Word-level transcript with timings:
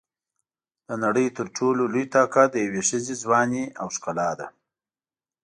د 0.87 0.89
نړۍ 1.03 1.27
تر 1.37 1.45
ټولو 1.57 1.81
لوی 1.93 2.05
طاقت 2.15 2.47
د 2.51 2.57
یوې 2.65 2.81
ښځې 2.89 3.13
ځواني 3.23 3.63
او 3.81 3.87
ښکلا 3.95 4.29
ده. 4.39 4.47